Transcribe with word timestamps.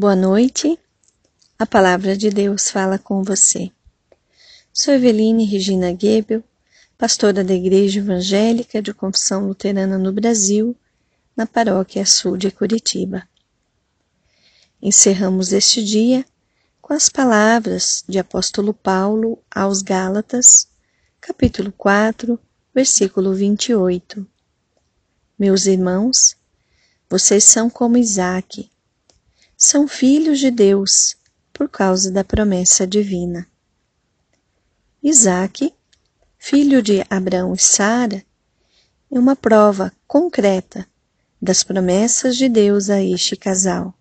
Boa 0.00 0.16
noite. 0.16 0.78
A 1.58 1.66
palavra 1.66 2.16
de 2.16 2.30
Deus 2.30 2.70
fala 2.70 2.98
com 2.98 3.22
você. 3.22 3.70
Sou 4.72 4.94
Eveline 4.94 5.44
Regina 5.44 5.94
Gebel, 5.94 6.42
pastora 6.96 7.44
da 7.44 7.52
Igreja 7.52 8.00
Evangélica 8.00 8.80
de 8.80 8.94
Confissão 8.94 9.46
Luterana 9.46 9.98
no 9.98 10.10
Brasil, 10.10 10.74
na 11.36 11.46
paróquia 11.46 12.06
sul 12.06 12.38
de 12.38 12.50
Curitiba. 12.50 13.28
Encerramos 14.80 15.52
este 15.52 15.84
dia 15.84 16.24
com 16.80 16.94
as 16.94 17.10
palavras 17.10 18.02
de 18.08 18.18
apóstolo 18.18 18.72
Paulo 18.72 19.38
aos 19.50 19.82
Gálatas, 19.82 20.66
capítulo 21.20 21.70
4, 21.76 22.40
versículo 22.74 23.34
28. 23.34 24.26
Meus 25.38 25.66
irmãos, 25.66 26.38
vocês 27.06 27.44
são 27.44 27.68
como 27.68 27.98
Isaac, 27.98 28.70
são 29.62 29.86
filhos 29.86 30.38
de 30.38 30.50
Deus 30.50 31.14
por 31.52 31.68
causa 31.68 32.10
da 32.10 32.24
promessa 32.24 32.86
divina. 32.86 33.46
Isaac, 35.02 35.74
filho 36.38 36.82
de 36.82 37.04
Abraão 37.10 37.52
e 37.52 37.58
Sara, 37.58 38.24
é 39.12 39.18
uma 39.18 39.36
prova 39.36 39.92
concreta 40.08 40.88
das 41.40 41.62
promessas 41.62 42.38
de 42.38 42.48
Deus 42.48 42.88
a 42.88 43.02
este 43.02 43.36
casal. 43.36 43.92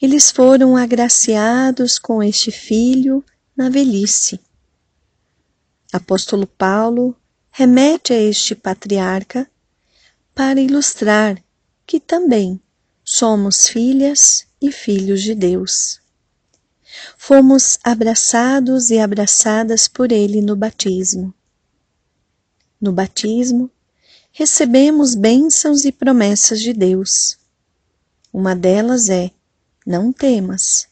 Eles 0.00 0.30
foram 0.30 0.76
agraciados 0.76 1.98
com 1.98 2.22
este 2.22 2.52
filho 2.52 3.24
na 3.56 3.68
velhice. 3.68 4.38
Apóstolo 5.92 6.46
Paulo 6.46 7.16
remete 7.50 8.12
a 8.12 8.20
este 8.20 8.54
patriarca 8.54 9.50
para 10.36 10.60
ilustrar 10.60 11.42
que 11.84 11.98
também 11.98 12.60
somos 13.10 13.66
filhas 13.66 14.46
e 14.60 14.70
filhos 14.70 15.22
de 15.22 15.34
Deus. 15.34 15.98
Fomos 17.16 17.78
abraçados 17.82 18.90
e 18.90 18.98
abraçadas 18.98 19.88
por 19.88 20.12
Ele 20.12 20.42
no 20.42 20.54
batismo. 20.54 21.32
No 22.78 22.92
batismo, 22.92 23.70
recebemos 24.30 25.14
bênçãos 25.14 25.86
e 25.86 25.90
promessas 25.90 26.60
de 26.60 26.74
Deus. 26.74 27.38
Uma 28.30 28.54
delas 28.54 29.08
é: 29.08 29.30
Não 29.86 30.12
temas, 30.12 30.86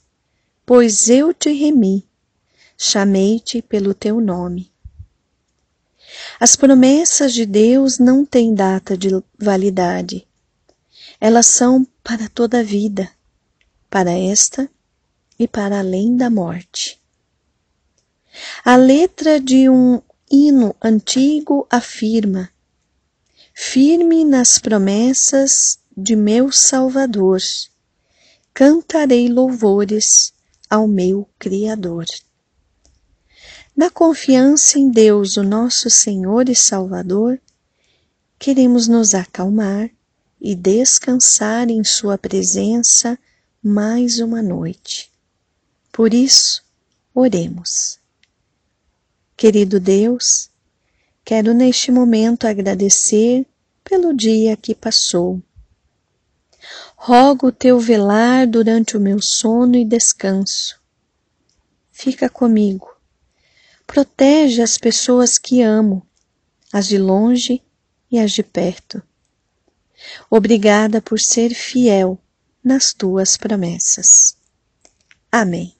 pois 0.64 1.10
eu 1.10 1.34
te 1.34 1.52
remi, 1.52 2.02
chamei-te 2.78 3.60
pelo 3.60 3.92
teu 3.92 4.22
nome. 4.22 4.72
As 6.40 6.56
promessas 6.56 7.34
de 7.34 7.44
Deus 7.44 7.98
não 7.98 8.24
têm 8.24 8.54
data 8.54 8.96
de 8.96 9.10
validade. 9.38 10.25
Elas 11.20 11.46
são 11.46 11.86
para 12.02 12.28
toda 12.28 12.60
a 12.60 12.62
vida, 12.62 13.10
para 13.88 14.10
esta 14.10 14.68
e 15.38 15.46
para 15.46 15.78
além 15.78 16.16
da 16.16 16.28
morte. 16.28 17.00
A 18.64 18.76
letra 18.76 19.40
de 19.40 19.68
um 19.68 20.02
hino 20.30 20.74
antigo 20.82 21.66
afirma: 21.70 22.50
Firme 23.54 24.24
nas 24.24 24.58
promessas 24.58 25.78
de 25.96 26.14
meu 26.14 26.52
Salvador, 26.52 27.40
cantarei 28.52 29.28
louvores 29.28 30.34
ao 30.68 30.86
meu 30.86 31.28
Criador. 31.38 32.04
Na 33.74 33.90
confiança 33.90 34.78
em 34.78 34.90
Deus, 34.90 35.36
o 35.36 35.42
nosso 35.42 35.88
Senhor 35.88 36.48
e 36.48 36.54
Salvador, 36.54 37.40
queremos 38.38 38.88
nos 38.88 39.14
acalmar 39.14 39.90
e 40.40 40.54
descansar 40.54 41.70
em 41.70 41.82
Sua 41.82 42.18
presença 42.18 43.18
mais 43.62 44.18
uma 44.20 44.42
noite. 44.42 45.10
Por 45.90 46.12
isso, 46.12 46.62
oremos. 47.14 47.98
Querido 49.36 49.80
Deus, 49.80 50.50
quero 51.24 51.52
neste 51.52 51.90
momento 51.90 52.46
agradecer 52.46 53.46
pelo 53.82 54.14
dia 54.14 54.56
que 54.56 54.74
passou. 54.74 55.42
Rogo 56.96 57.48
o 57.48 57.52
teu 57.52 57.78
velar 57.78 58.46
durante 58.46 58.96
o 58.96 59.00
meu 59.00 59.20
sono 59.20 59.76
e 59.76 59.84
descanso. 59.84 60.80
Fica 61.90 62.28
comigo. 62.28 62.94
Protege 63.86 64.62
as 64.62 64.76
pessoas 64.76 65.38
que 65.38 65.62
amo, 65.62 66.06
as 66.72 66.86
de 66.86 66.98
longe 66.98 67.62
e 68.10 68.18
as 68.18 68.32
de 68.32 68.42
perto 68.42 69.02
Obrigada 70.30 71.00
por 71.00 71.20
ser 71.20 71.54
fiel 71.54 72.18
nas 72.62 72.92
tuas 72.92 73.36
promessas. 73.36 74.36
Amém. 75.30 75.75